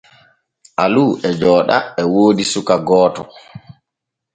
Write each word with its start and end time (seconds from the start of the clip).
Alu 0.83 1.05
e 1.27 1.29
jooɗa 1.39 1.77
e 2.01 2.03
woodi 2.13 2.43
suka 2.51 2.75
gooto. 2.87 3.23